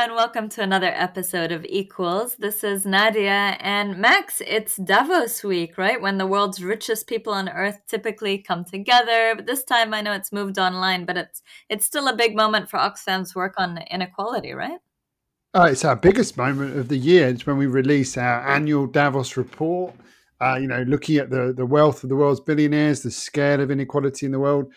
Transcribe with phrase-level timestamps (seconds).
[0.00, 2.34] and welcome to another episode of Equals.
[2.36, 4.40] This is Nadia and Max.
[4.46, 6.00] It's Davos week, right?
[6.00, 9.34] When the world's richest people on earth typically come together.
[9.36, 12.70] But this time I know it's moved online, but it's it's still a big moment
[12.70, 14.78] for Oxfam's work on inequality, right?
[15.52, 17.28] Oh, it's our biggest moment of the year.
[17.28, 19.92] It's when we release our annual Davos report.
[20.40, 23.70] Uh, you know, looking at the the wealth of the world's billionaires, the scale of
[23.70, 24.72] inequality in the world.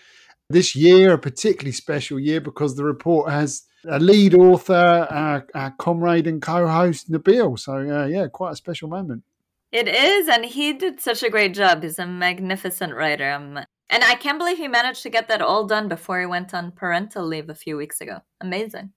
[0.49, 5.71] This year, a particularly special year because the report has a lead author, our, our
[5.77, 7.57] comrade and co-host Nabil.
[7.59, 9.23] So uh, yeah, quite a special moment.
[9.71, 11.81] It is, and he did such a great job.
[11.81, 13.31] He's a magnificent writer.
[13.31, 16.53] Um, and I can't believe he managed to get that all done before he went
[16.53, 18.19] on parental leave a few weeks ago.
[18.39, 18.91] Amazing.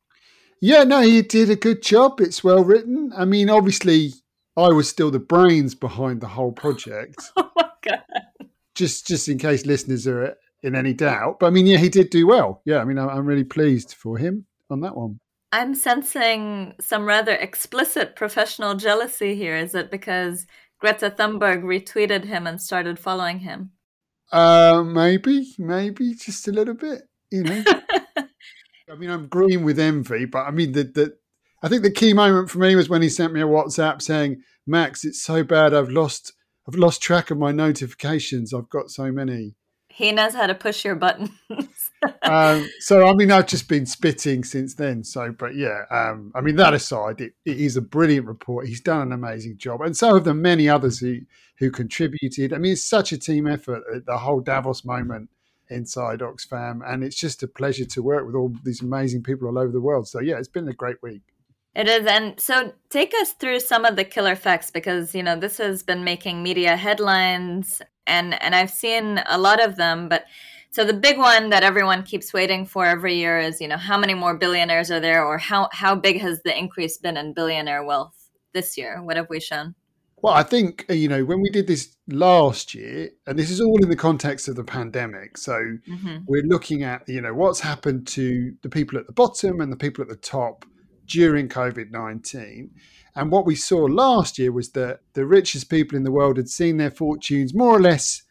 [0.61, 2.21] Yeah, no, he did a good job.
[2.21, 3.13] It's well written.
[3.17, 4.13] I mean, obviously,
[4.57, 7.23] I was still the brains behind the whole project.
[7.37, 8.03] oh my god!
[8.75, 10.37] Just, just in case listeners are
[10.67, 12.61] in any doubt, but I mean, yeah, he did do well.
[12.65, 15.21] Yeah, I mean, I'm really pleased for him on that one.
[15.53, 19.57] I'm sensing some rather explicit professional jealousy here.
[19.57, 20.47] Is it because
[20.81, 23.71] Greta Thunberg retweeted him and started following him?
[24.33, 27.03] Uh, maybe, maybe just a little bit.
[27.31, 27.65] You know,
[28.19, 31.17] I mean, I'm green with envy, but I mean, the, the
[31.63, 34.43] I think the key moment for me was when he sent me a WhatsApp saying,
[34.67, 35.75] "Max, it's so bad.
[35.75, 36.33] I've lost,
[36.69, 38.53] I've lost track of my notifications.
[38.53, 39.55] I've got so many."
[39.97, 41.31] He knows how to push your buttons.
[42.23, 45.03] um, so I mean, I've just been spitting since then.
[45.03, 48.67] So, but yeah, um, I mean, that aside, it, it is a brilliant report.
[48.67, 51.21] He's done an amazing job, and so have the many others who
[51.57, 52.53] who contributed.
[52.53, 53.85] I mean, it's such a team effort.
[54.05, 55.31] The whole Davos moment
[55.71, 59.59] inside Oxfam, and it's just a pleasure to work with all these amazing people all
[59.59, 60.09] over the world.
[60.09, 61.23] So yeah, it's been a great week.
[61.75, 62.05] It is.
[62.05, 65.83] And so take us through some of the killer facts because, you know, this has
[65.83, 70.25] been making media headlines and and I've seen a lot of them, but
[70.71, 73.97] so the big one that everyone keeps waiting for every year is, you know, how
[73.97, 77.85] many more billionaires are there or how how big has the increase been in billionaire
[77.85, 79.03] wealth this year?
[79.03, 79.75] What have we shown?
[80.19, 83.61] Well, I think, uh, you know, when we did this last year, and this is
[83.61, 85.37] all in the context of the pandemic.
[85.37, 86.19] So mm-hmm.
[86.27, 89.77] we're looking at, you know, what's happened to the people at the bottom and the
[89.77, 90.65] people at the top
[91.07, 92.71] during COVID 19.
[93.17, 96.51] And what we saw last year was that the richest people in the world had
[96.51, 98.23] seen their fortunes more or less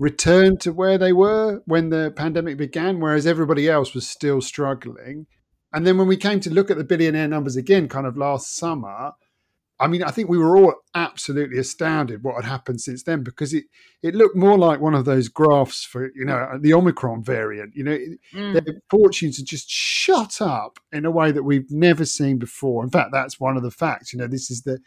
[0.00, 5.26] return to where they were when the pandemic began, whereas everybody else was still struggling.
[5.72, 8.56] And then when we came to look at the billionaire numbers again, kind of last
[8.56, 9.12] summer,
[9.80, 13.52] I mean, I think we were all absolutely astounded what had happened since then because
[13.52, 13.64] it,
[14.02, 17.74] it looked more like one of those graphs for, you know, the Omicron variant.
[17.74, 17.98] You know,
[18.32, 18.52] mm.
[18.52, 22.84] their fortunes had just shot up in a way that we've never seen before.
[22.84, 24.12] In fact, that's one of the facts.
[24.12, 24.78] You know, this is the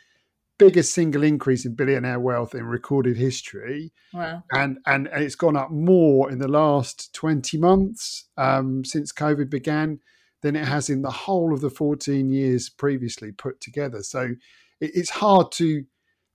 [0.57, 3.91] biggest single increase in billionaire wealth in recorded history.
[4.13, 4.43] Wow.
[4.51, 9.49] And, and, and it's gone up more in the last 20 months um, since COVID
[9.49, 9.99] began
[10.41, 14.03] than it has in the whole of the 14 years previously put together.
[14.03, 14.35] So,
[14.79, 15.85] it's hard to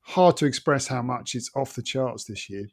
[0.01, 2.67] hard to express how much it's off the charts this year.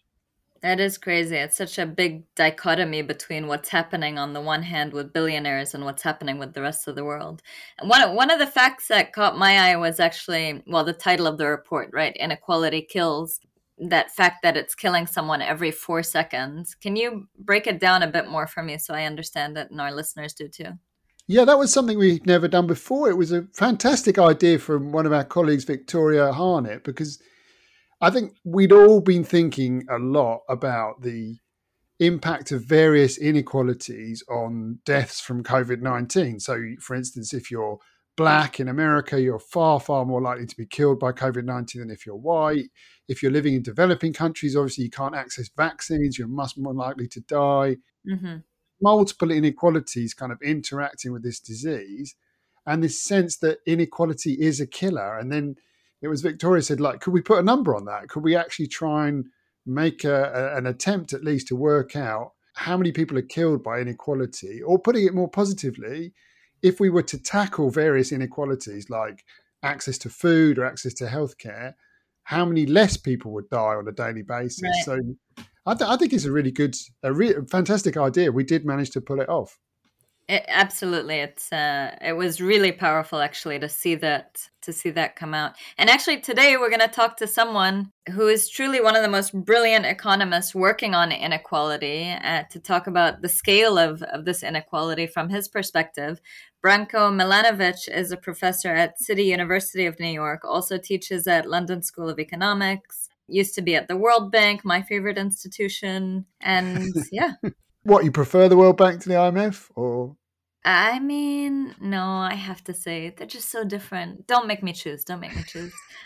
[0.61, 1.35] That is crazy.
[1.35, 5.85] It's such a big dichotomy between what's happening on the one hand with billionaires and
[5.85, 7.43] what's happening with the rest of the world.
[7.77, 11.27] And one one of the facts that caught my eye was actually well the title
[11.27, 12.15] of the report, right?
[12.17, 13.39] Inequality kills.
[13.77, 16.73] That fact that it's killing someone every 4 seconds.
[16.73, 19.79] Can you break it down a bit more for me so I understand it and
[19.79, 20.71] our listeners do too?
[21.27, 23.09] Yeah, that was something we'd never done before.
[23.09, 27.21] It was a fantastic idea from one of our colleagues, Victoria Harnett, because
[27.99, 31.37] I think we'd all been thinking a lot about the
[31.99, 36.39] impact of various inequalities on deaths from COVID 19.
[36.39, 37.77] So, for instance, if you're
[38.15, 41.91] black in America, you're far, far more likely to be killed by COVID 19 than
[41.91, 42.69] if you're white.
[43.09, 47.07] If you're living in developing countries, obviously you can't access vaccines, you're much more likely
[47.09, 47.77] to die.
[48.09, 48.37] Mm-hmm
[48.81, 52.15] multiple inequalities kind of interacting with this disease
[52.65, 55.17] and this sense that inequality is a killer.
[55.17, 55.55] And then
[56.01, 58.09] it was Victoria said, like, could we put a number on that?
[58.09, 59.25] Could we actually try and
[59.65, 63.63] make a, a, an attempt at least to work out how many people are killed
[63.63, 64.61] by inequality?
[64.61, 66.13] Or putting it more positively,
[66.61, 69.23] if we were to tackle various inequalities like
[69.63, 71.73] access to food or access to healthcare,
[72.23, 74.61] how many less people would die on a daily basis?
[74.63, 74.83] Right.
[74.85, 78.31] So I, th- I think it's a really good, a re- fantastic idea.
[78.31, 79.59] We did manage to pull it off.
[80.29, 85.15] It, absolutely, it's uh, it was really powerful actually to see that to see that
[85.15, 85.53] come out.
[85.77, 89.09] And actually, today we're going to talk to someone who is truly one of the
[89.09, 94.43] most brilliant economists working on inequality uh, to talk about the scale of of this
[94.43, 96.19] inequality from his perspective.
[96.61, 101.81] Branko Milanovic is a professor at City University of New York, also teaches at London
[101.81, 106.25] School of Economics used to be at the World Bank, my favorite institution.
[106.41, 107.33] And yeah.
[107.83, 110.15] what, you prefer the World Bank to the IMF or?
[110.65, 114.27] I mean, no, I have to say they're just so different.
[114.27, 115.03] Don't make me choose.
[115.05, 115.73] Don't make me choose.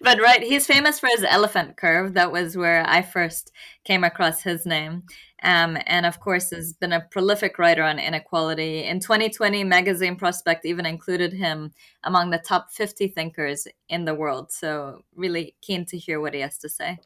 [0.00, 2.14] but right, he's famous for his elephant curve.
[2.14, 3.52] That was where I first
[3.84, 5.04] came across his name.
[5.42, 8.84] Um, and of course, has been a prolific writer on inequality.
[8.84, 11.72] In 2020, Magazine Prospect even included him
[12.02, 14.50] among the top 50 thinkers in the world.
[14.50, 16.98] So, really keen to hear what he has to say.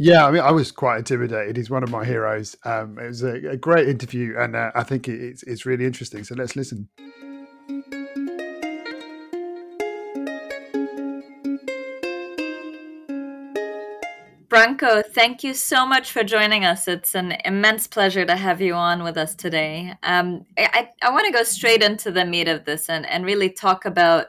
[0.00, 1.56] Yeah, I mean, I was quite intimidated.
[1.56, 2.54] He's one of my heroes.
[2.64, 6.22] Um, it was a, a great interview, and uh, I think it's, it's really interesting.
[6.22, 6.88] So let's listen.
[14.48, 16.86] Branko, thank you so much for joining us.
[16.86, 19.94] It's an immense pleasure to have you on with us today.
[20.04, 23.50] Um, I, I want to go straight into the meat of this and, and really
[23.50, 24.28] talk about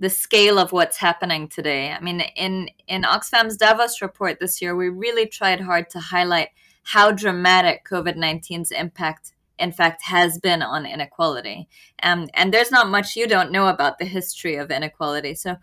[0.00, 1.90] the scale of what's happening today.
[1.90, 6.48] I mean, in in Oxfam's Davos report this year, we really tried hard to highlight
[6.84, 11.68] how dramatic COVID 19's impact, in fact, has been on inequality.
[12.02, 15.34] Um, and there's not much you don't know about the history of inequality.
[15.34, 15.56] So,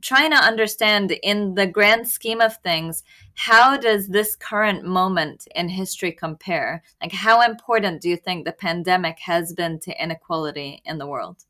[0.00, 3.02] trying to understand in the grand scheme of things,
[3.34, 6.82] how does this current moment in history compare?
[7.00, 11.44] Like, how important do you think the pandemic has been to inequality in the world?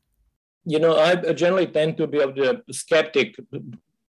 [0.69, 3.35] You know, I generally tend to be of the skeptic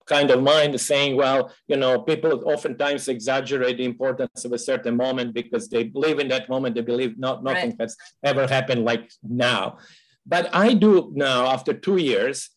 [0.06, 4.98] kind of mind saying, well, you know, people oftentimes exaggerate the importance of a certain
[4.98, 7.82] moment because they believe in that moment, they believe not, nothing right.
[7.82, 9.78] has ever happened like now.
[10.26, 12.50] But I do now, after two years,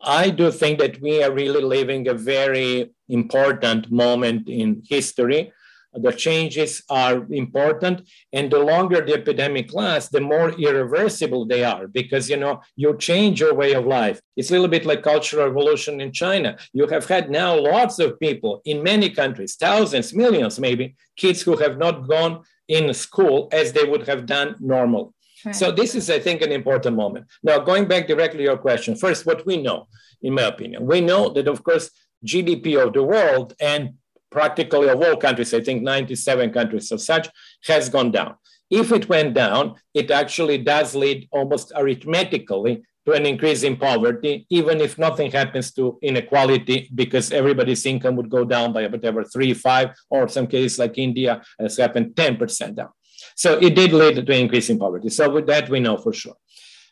[0.00, 5.52] I do think that we are really living a very important moment in history
[5.92, 8.08] the changes are important.
[8.32, 12.96] And the longer the epidemic lasts the more irreversible they are because you know you
[12.96, 14.20] change your way of life.
[14.36, 16.56] It's a little bit like cultural revolution in china.
[16.72, 21.56] You have had now lots of people in many countries thousands millions maybe kids who
[21.56, 25.14] have not gone in school as they would have done normal.
[25.44, 25.56] Right.
[25.56, 27.26] so this is i think an important moment.
[27.42, 29.88] Now going back directly to your question first what we know
[30.22, 31.90] in my opinion we know that of course
[32.26, 33.94] gdp of the world and
[34.30, 37.28] practically of all countries, I think 97 countries of such,
[37.64, 38.36] has gone down.
[38.70, 44.46] If it went down, it actually does lead almost arithmetically to an increase in poverty,
[44.50, 49.54] even if nothing happens to inequality, because everybody's income would go down by whatever three,
[49.54, 52.90] five, or some cases like India has happened 10% down.
[53.34, 55.08] So it did lead to an increase in poverty.
[55.08, 56.36] So with that, we know for sure.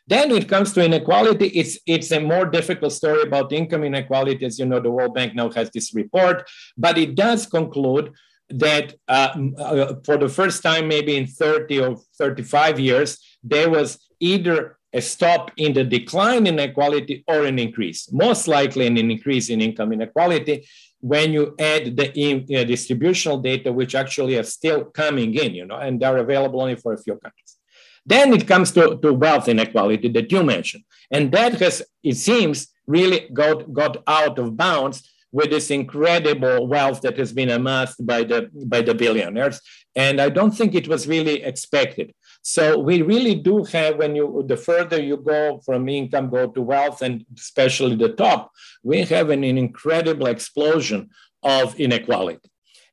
[0.09, 4.43] Then when it comes to inequality, it's, it's a more difficult story about income inequality.
[4.43, 8.11] As you know, the World Bank now has this report, but it does conclude
[8.49, 9.29] that uh,
[9.59, 15.01] uh, for the first time, maybe in 30 or 35 years, there was either a
[15.01, 19.93] stop in the decline in inequality or an increase, most likely an increase in income
[19.93, 20.67] inequality
[21.01, 25.67] when you add the in, uh, distributional data, which actually are still coming in, you
[25.67, 27.58] know, and they're available only for a few countries.
[28.05, 30.83] Then it comes to, to wealth inequality that you mentioned.
[31.11, 37.01] And that has, it seems, really got, got out of bounds with this incredible wealth
[37.01, 39.61] that has been amassed by the, by the billionaires.
[39.95, 42.13] And I don't think it was really expected.
[42.41, 46.61] So we really do have, when you, the further you go from income, go to
[46.61, 51.09] wealth, and especially the top, we have an, an incredible explosion
[51.43, 52.48] of inequality.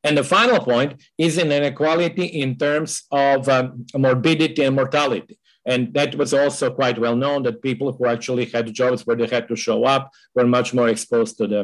[0.07, 5.37] And the final point is an inequality in terms of um, morbidity and mortality.
[5.67, 9.27] And that was also quite well known that people who actually had jobs where they
[9.27, 11.61] had to show up were much more exposed to the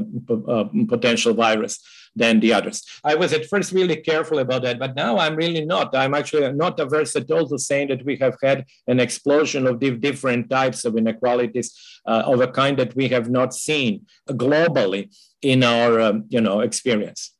[0.49, 1.79] uh, potential virus
[2.17, 2.83] than the others.
[3.05, 5.95] I was at first really careful about that, but now I'm really not.
[5.95, 9.79] I'm actually not averse at all to saying that we have had an explosion of
[9.79, 11.69] different types of inequalities
[12.05, 16.61] uh, of a kind that we have not seen globally in our um, you know
[16.61, 17.33] experience.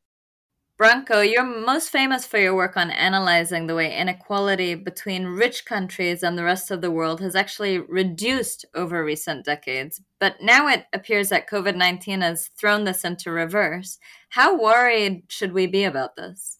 [0.83, 6.25] Branko, you're most famous for your work on analyzing the way inequality between rich countries
[6.25, 10.01] and the rest of the world has actually reduced over recent decades.
[10.19, 14.01] But now it appears that COVID 19 has thrown this into reverse.
[14.31, 16.59] How worried should we be about this?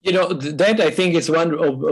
[0.00, 1.84] You know, that I think is one of,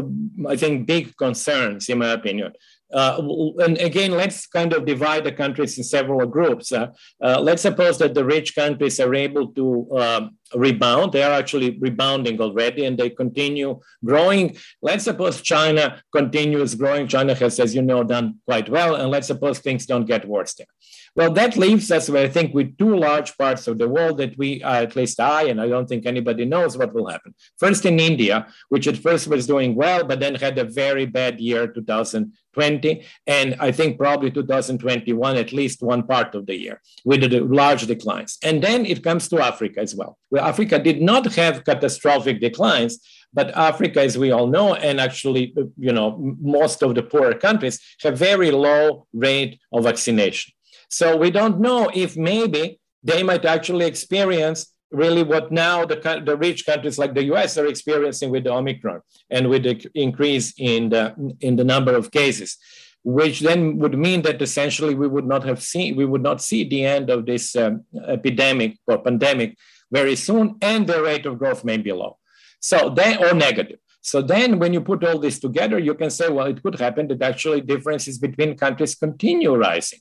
[0.49, 2.55] I think, big concerns, in my opinion.
[2.93, 3.21] Uh,
[3.59, 6.73] and again, let's kind of divide the countries in several groups.
[6.73, 6.89] Uh,
[7.23, 11.13] uh, let's suppose that the rich countries are able to um, rebound.
[11.13, 14.57] They are actually rebounding already and they continue growing.
[14.81, 17.09] Let's suppose China continues growing.
[17.09, 18.95] China has, as you know, done quite well.
[18.95, 20.67] And let's suppose things don't get worse there.
[21.15, 24.63] Well, that leaves us, I think, with two large parts of the world that we,
[24.63, 27.35] uh, at least I, and I don't think anybody knows what will happen.
[27.59, 31.41] First, in India, which at first was doing well, but then had a very bad
[31.41, 31.67] year,
[32.55, 37.41] 2020, and I think probably 2021, at least one part of the year, with the
[37.41, 38.39] large declines.
[38.43, 40.19] And then it comes to Africa as well.
[40.31, 42.99] where Africa did not have catastrophic declines,
[43.33, 47.81] but Africa, as we all know, and actually, you know, most of the poorer countries
[48.03, 50.53] have very low rate of vaccination.
[50.89, 56.37] So we don't know if maybe they might actually experience really what now the, the
[56.37, 60.89] rich countries like the US are experiencing with the Omicron and with the increase in
[60.89, 62.57] the, in the number of cases,
[63.05, 66.65] which then would mean that essentially we would not have seen, we would not see
[66.65, 69.57] the end of this um, epidemic or pandemic
[69.91, 72.19] very soon, and the rate of growth may be low.
[72.61, 73.79] So then, or negative.
[74.01, 77.09] So then when you put all this together, you can say, well, it could happen
[77.09, 80.01] that actually differences between countries continue rising.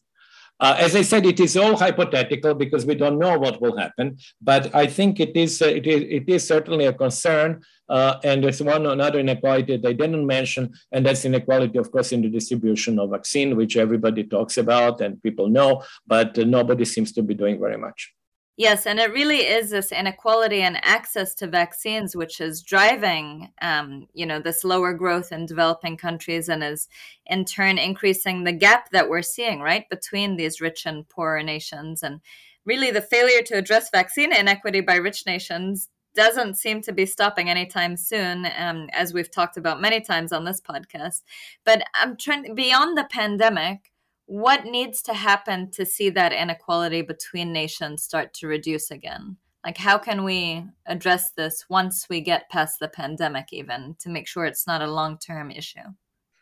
[0.60, 4.18] Uh, as I said, it is all hypothetical because we don't know what will happen.
[4.42, 7.62] But I think it is uh, it is it is certainly a concern.
[7.90, 11.90] Uh, and there's one or another inequality that I didn't mention, and that's inequality, of
[11.90, 16.44] course, in the distribution of vaccine, which everybody talks about and people know, but uh,
[16.44, 18.14] nobody seems to be doing very much.
[18.60, 24.08] Yes, and it really is this inequality and access to vaccines which is driving, um,
[24.16, 26.88] you know, this lower growth in developing countries, and is
[27.28, 32.02] in turn increasing the gap that we're seeing, right, between these rich and poorer nations.
[32.02, 32.20] And
[32.66, 37.52] really, the failure to address vaccine inequity by rich nations doesn't seem to be stopping
[37.52, 41.22] anytime soon, um, as we've talked about many times on this podcast.
[41.64, 43.92] But I'm trying beyond the pandemic
[44.28, 49.38] what needs to happen to see that inequality between nations start to reduce again?
[49.66, 54.28] Like, how can we address this once we get past the pandemic, even to make
[54.28, 55.80] sure it's not a long term issue?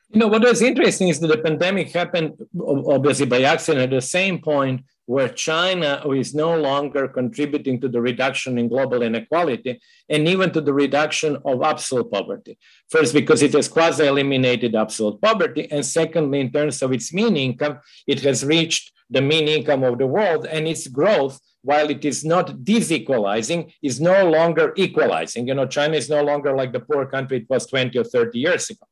[0.10, 4.02] You know, what was interesting is that the pandemic happened obviously by accident at the
[4.02, 10.28] same point where China is no longer contributing to the reduction in global inequality and
[10.28, 12.58] even to the reduction of absolute poverty.
[12.90, 15.70] First, because it has quasi eliminated absolute poverty.
[15.72, 20.00] And secondly, in terms of its mean income, it has reached the mean income of
[20.00, 25.48] the world and its growth while it is not disequalizing, is no longer equalizing.
[25.48, 28.38] You know, China is no longer like the poor country it was 20 or 30
[28.38, 28.86] years ago.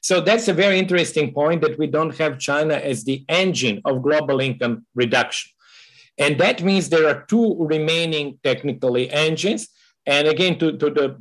[0.00, 4.02] So that's a very interesting point that we don't have China as the engine of
[4.02, 5.52] global income reduction.
[6.18, 9.68] And that means there are two remaining technically engines.
[10.06, 11.16] And again, to, to the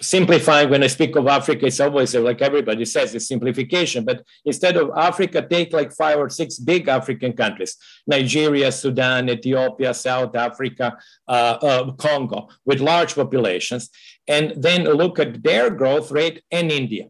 [0.00, 4.04] simplifying, when I speak of Africa, it's always like everybody says, it's simplification.
[4.04, 7.76] But instead of Africa, take like five or six big African countries
[8.06, 10.96] Nigeria, Sudan, Ethiopia, South Africa,
[11.28, 13.90] uh, uh, Congo, with large populations,
[14.28, 17.06] and then look at their growth rate and India,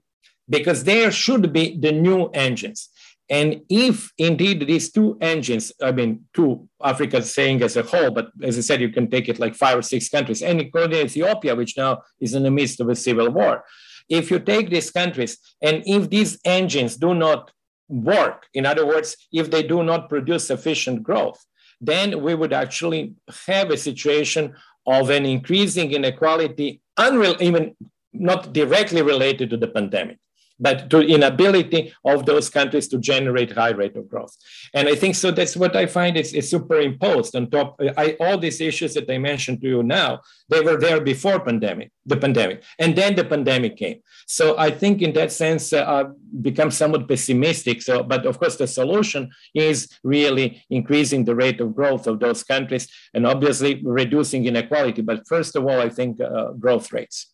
[0.48, 2.90] because there should be the new engines.
[3.30, 8.28] And if indeed these two engines, I mean, two Africa saying as a whole, but
[8.42, 11.54] as I said, you can take it like five or six countries, and including Ethiopia,
[11.54, 13.64] which now is in the midst of a civil war.
[14.10, 17.50] If you take these countries, and if these engines do not
[17.88, 21.42] work, in other words, if they do not produce sufficient growth,
[21.80, 23.14] then we would actually
[23.46, 24.54] have a situation
[24.86, 27.74] of an increasing inequality, unreal, even
[28.12, 30.18] not directly related to the pandemic
[30.58, 34.36] but to inability of those countries to generate high rate of growth.
[34.72, 37.80] And I think so that's what I find is, is superimposed on top.
[37.96, 41.90] I, all these issues that I mentioned to you now, they were there before pandemic,
[42.06, 44.00] the pandemic, and then the pandemic came.
[44.26, 47.82] So I think in that sense, uh, I've become somewhat pessimistic.
[47.82, 52.42] So, but of course, the solution is really increasing the rate of growth of those
[52.44, 55.02] countries and obviously reducing inequality.
[55.02, 57.33] But first of all, I think uh, growth rates.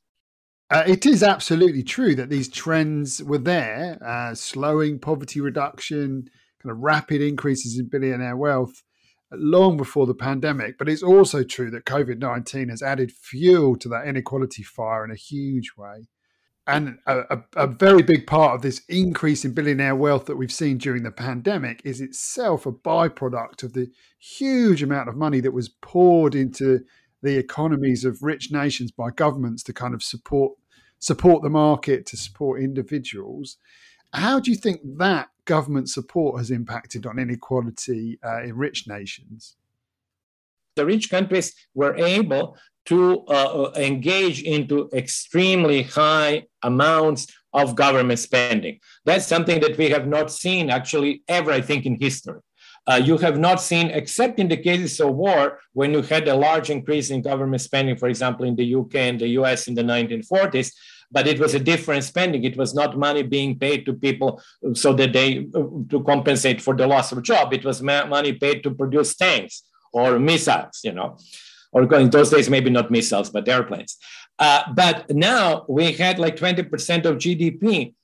[0.70, 6.28] Uh, it is absolutely true that these trends were there, uh, slowing poverty reduction,
[6.62, 8.82] kind of rapid increases in billionaire wealth
[9.32, 10.78] long before the pandemic.
[10.78, 15.10] But it's also true that COVID 19 has added fuel to that inequality fire in
[15.10, 16.06] a huge way.
[16.66, 20.52] And a, a, a, very big part of this increase in billionaire wealth that we've
[20.52, 25.54] seen during the pandemic is itself a byproduct of the huge amount of money that
[25.54, 26.84] was poured into
[27.22, 30.52] the economies of rich nations by governments to kind of support
[31.00, 33.56] support the market to support individuals.
[34.12, 39.56] How do you think that government support has impacted on inequality uh, in rich nations?
[40.76, 48.78] The rich countries were able to uh, engage into extremely high amounts of government spending.
[49.04, 52.40] That's something that we have not seen actually ever, I think, in history.
[52.90, 56.34] Uh, you have not seen, except in the cases of war, when you had a
[56.34, 59.82] large increase in government spending, for example, in the UK and the US in the
[59.82, 60.72] 1940s,
[61.12, 62.42] but it was a different spending.
[62.42, 64.42] It was not money being paid to people
[64.74, 65.46] so that they
[65.92, 67.52] to compensate for the loss of a job.
[67.52, 71.16] It was money paid to produce tanks or missiles, you know,
[71.72, 73.98] or in those days maybe not missiles but airplanes.
[74.36, 77.94] Uh, but now we had like 20% of GDP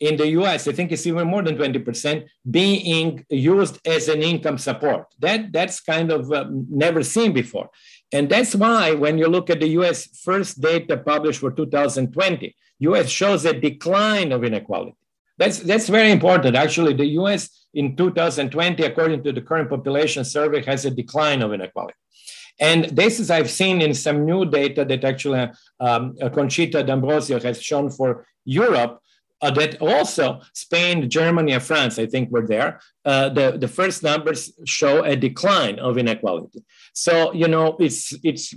[0.00, 4.58] in the US, I think it's even more than 20%, being used as an income
[4.58, 5.06] support.
[5.20, 7.70] That, that's kind of uh, never seen before.
[8.12, 13.08] And that's why when you look at the US first data published for 2020, US
[13.08, 14.94] shows a decline of inequality.
[15.38, 16.56] That's, that's very important.
[16.56, 21.52] Actually, the US in 2020, according to the current population survey, has a decline of
[21.52, 21.94] inequality.
[22.58, 27.62] And this is I've seen in some new data that actually um, Conchita D'Ambrosio has
[27.62, 29.00] shown for Europe,
[29.42, 32.80] uh, that also Spain, Germany, and France, I think, were there.
[33.04, 36.64] Uh, the, the first numbers show a decline of inequality.
[36.92, 38.54] So, you know, it's, it's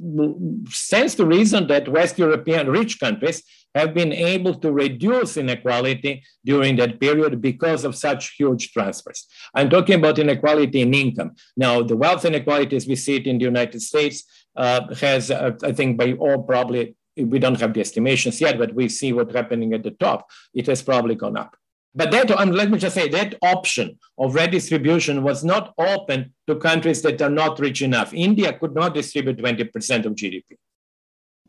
[0.70, 3.44] stands to reason that West European rich countries
[3.76, 9.28] have been able to reduce inequality during that period because of such huge transfers.
[9.54, 11.36] I'm talking about inequality in income.
[11.56, 14.24] Now, the wealth inequality as we see it in the United States
[14.56, 16.96] uh, has, uh, I think, by all probably
[17.26, 20.28] we don't have the estimations yet, but we see what's happening at the top.
[20.54, 21.56] It has probably gone up.
[21.96, 26.56] But that, um, let me just say, that option of redistribution was not open to
[26.56, 28.14] countries that are not rich enough.
[28.14, 30.44] India could not distribute 20% of GDP.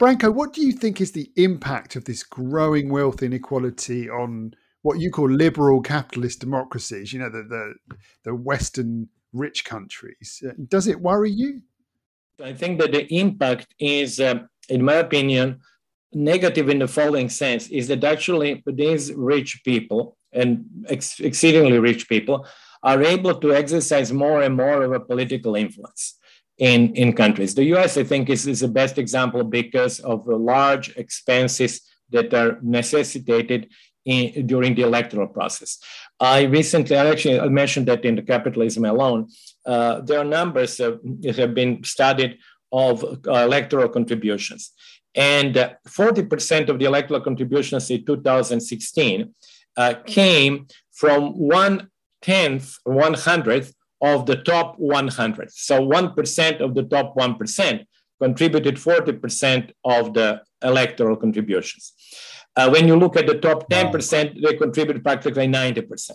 [0.00, 4.98] Branko, what do you think is the impact of this growing wealth inequality on what
[4.98, 7.12] you call liberal capitalist democracies?
[7.12, 7.74] You know, the the,
[8.24, 10.42] the Western rich countries.
[10.46, 11.60] Uh, does it worry you?
[12.42, 15.60] I think that the impact is uh, in my opinion,
[16.12, 22.08] negative in the following sense is that actually these rich people and ex- exceedingly rich
[22.08, 22.46] people
[22.82, 26.18] are able to exercise more and more of a political influence
[26.58, 27.54] in, in countries.
[27.54, 32.32] The US, I think, is, is the best example because of the large expenses that
[32.34, 33.68] are necessitated
[34.04, 35.78] in, during the electoral process.
[36.18, 39.28] I recently, I actually mentioned that in the capitalism alone,
[39.66, 42.38] uh, there are numbers that have been studied
[42.72, 44.72] of uh, electoral contributions.
[45.14, 45.54] And
[45.88, 49.34] 40% of the electoral contributions in 2016
[49.76, 51.88] uh, came from one
[52.22, 55.50] tenth, one hundredth of the top 100.
[55.52, 57.84] So 1% of the top 1%
[58.20, 61.92] contributed 40% of the electoral contributions.
[62.56, 66.10] Uh, when you look at the top 10%, they contribute practically 90%.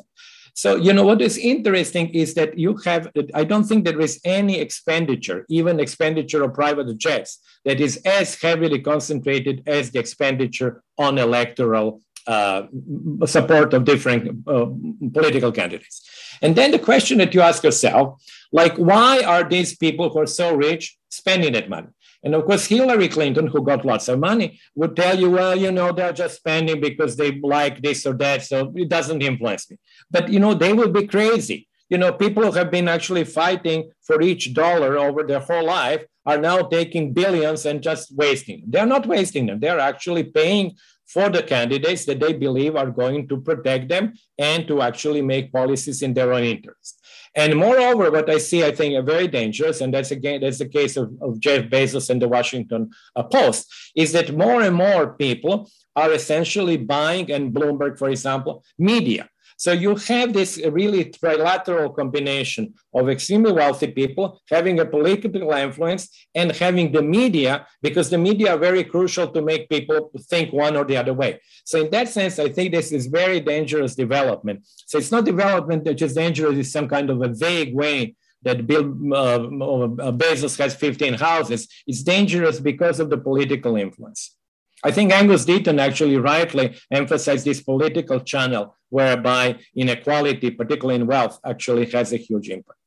[0.56, 4.22] So, you know, what is interesting is that you have, I don't think there is
[4.24, 10.82] any expenditure, even expenditure of private jets, that is as heavily concentrated as the expenditure
[10.98, 12.64] on electoral uh,
[13.26, 14.68] support of different uh,
[15.14, 16.10] political candidates.
[16.42, 20.26] And then the question that you ask yourself, like, why are these people who are
[20.26, 21.90] so rich spending that money?
[22.26, 25.72] And of course, Hillary Clinton, who got lots of money, would tell you, well, you
[25.72, 28.44] know, they're just spending because they like this or that.
[28.44, 29.78] So it doesn't influence me.
[30.10, 31.68] But, you know, they will be crazy.
[31.88, 36.04] You know, people who have been actually fighting for each dollar over their whole life
[36.26, 38.64] are now taking billions and just wasting.
[38.66, 39.60] They're not wasting them.
[39.60, 44.68] They're actually paying for the candidates that they believe are going to protect them and
[44.68, 47.05] to actually make policies in their own interest.
[47.36, 50.70] And moreover, what I see, I think, are very dangerous, and that's again that's the
[50.70, 55.14] case of, of Jeff Bezos and the Washington uh, Post, is that more and more
[55.14, 59.30] people are essentially buying, and Bloomberg, for example, media.
[59.58, 66.10] So you have this really trilateral combination of extremely wealthy people having a political influence
[66.34, 70.76] and having the media, because the media are very crucial to make people think one
[70.76, 71.40] or the other way.
[71.64, 74.66] So in that sense, I think this is very dangerous development.
[74.88, 78.68] So it's not development that is dangerous it's some kind of a vague way that
[78.68, 79.40] Bill uh,
[80.06, 81.68] uh Bezos has 15 houses.
[81.88, 84.36] It's dangerous because of the political influence.
[84.84, 91.40] I think Angus Deaton actually rightly emphasized this political channel whereby inequality, particularly in wealth,
[91.46, 92.80] actually has a huge impact.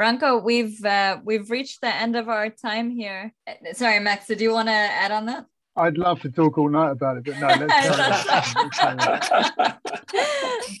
[0.00, 3.34] Branko, we've uh, we've reached the end of our time here.
[3.46, 5.46] Uh, sorry, Max, did you want to add on that?
[5.76, 7.80] I'd love to talk all night about it, but no, let's.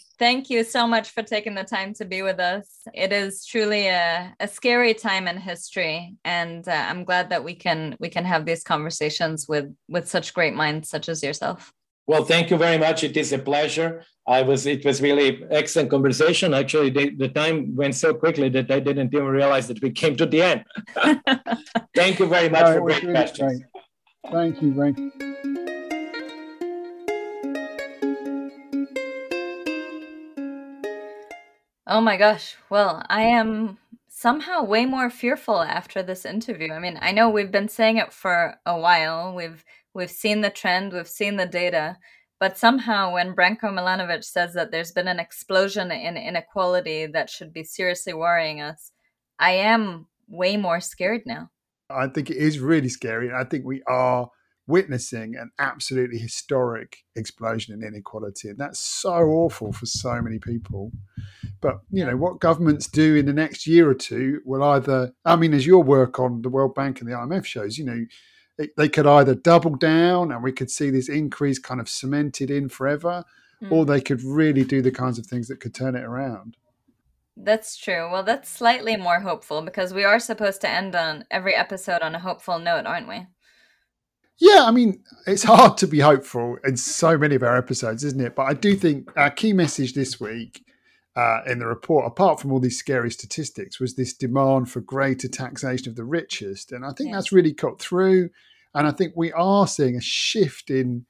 [0.20, 2.68] Thank you so much for taking the time to be with us.
[2.92, 7.54] It is truly a, a scary time in history, and uh, I'm glad that we
[7.54, 11.72] can we can have these conversations with with such great minds such as yourself.
[12.06, 13.02] Well, thank you very much.
[13.02, 14.04] It is a pleasure.
[14.28, 16.52] I was it was really excellent conversation.
[16.52, 20.16] Actually, the, the time went so quickly that I didn't even realize that we came
[20.16, 20.64] to the end.
[21.96, 23.62] thank you very much no, for great really questions.
[23.62, 24.32] Great.
[24.34, 25.69] Thank you, Frank.
[31.90, 32.54] Oh my gosh.
[32.70, 33.76] Well, I am
[34.08, 36.72] somehow way more fearful after this interview.
[36.72, 39.34] I mean, I know we've been saying it for a while.
[39.34, 41.96] We've we've seen the trend, we've seen the data,
[42.38, 47.52] but somehow when Branko Milanovic says that there's been an explosion in inequality that should
[47.52, 48.92] be seriously worrying us,
[49.40, 51.50] I am way more scared now.
[51.90, 53.32] I think it is really scary.
[53.34, 54.30] I think we are
[54.70, 58.48] witnessing an absolutely historic explosion in inequality.
[58.48, 60.92] And that's so awful for so many people.
[61.60, 65.36] But, you know, what governments do in the next year or two will either, I
[65.36, 68.06] mean, as your work on the World Bank and the IMF shows, you know,
[68.76, 72.68] they could either double down and we could see this increase kind of cemented in
[72.68, 73.24] forever,
[73.62, 73.72] mm.
[73.72, 76.56] or they could really do the kinds of things that could turn it around.
[77.36, 78.10] That's true.
[78.10, 82.14] Well, that's slightly more hopeful because we are supposed to end on every episode on
[82.14, 83.26] a hopeful note, aren't we?
[84.40, 88.20] Yeah, I mean, it's hard to be hopeful in so many of our episodes, isn't
[88.20, 88.34] it?
[88.34, 90.64] But I do think our key message this week
[91.14, 95.28] uh, in the report, apart from all these scary statistics, was this demand for greater
[95.28, 96.72] taxation of the richest.
[96.72, 97.16] And I think yeah.
[97.16, 98.30] that's really cut through.
[98.74, 101.04] And I think we are seeing a shift in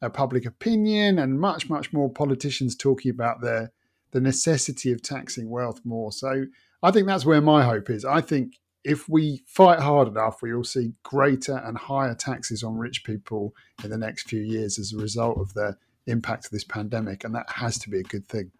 [0.00, 3.70] uh, public opinion and much, much more politicians talking about the,
[4.12, 6.12] the necessity of taxing wealth more.
[6.12, 6.46] So
[6.82, 8.06] I think that's where my hope is.
[8.06, 12.76] I think if we fight hard enough, we will see greater and higher taxes on
[12.76, 16.64] rich people in the next few years as a result of the impact of this
[16.64, 17.24] pandemic.
[17.24, 18.52] And that has to be a good thing.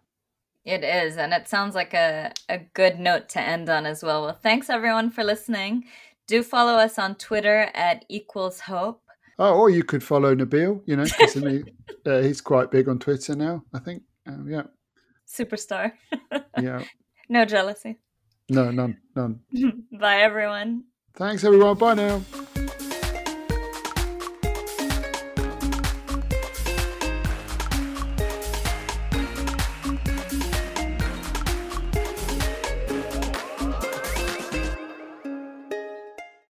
[0.63, 1.17] It is.
[1.17, 4.23] And it sounds like a, a good note to end on as well.
[4.23, 5.85] Well, thanks everyone for listening.
[6.27, 9.01] Do follow us on Twitter at equals hope.
[9.39, 11.63] Oh, or you could follow Nabil, you know, he,
[12.05, 14.03] uh, he's quite big on Twitter now, I think.
[14.27, 14.63] Um, yeah.
[15.27, 15.93] Superstar.
[16.61, 16.83] yeah.
[17.27, 17.97] No jealousy.
[18.51, 19.39] No, none, none.
[19.93, 20.83] Bye, everyone.
[21.15, 21.77] Thanks, everyone.
[21.77, 22.21] Bye now.